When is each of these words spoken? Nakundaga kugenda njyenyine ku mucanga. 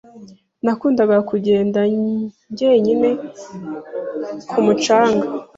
Nakundaga 0.63 1.17
kugenda 1.29 1.79
njyenyine 2.51 3.09
ku 4.49 4.59
mucanga. 4.65 5.25